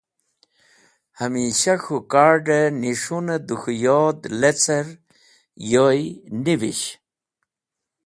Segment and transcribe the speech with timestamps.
[1.19, 4.87] Hamisha k̃hũ kard̃ẽ nis̃hunẽ dẽ k̃hũ yod lecẽr
[5.71, 5.99] yoy
[6.43, 6.85] nivish.